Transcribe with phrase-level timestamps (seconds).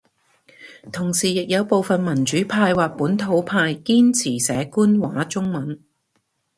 [0.91, 5.79] 同時亦有部份民主派或本土派堅持寫官話中文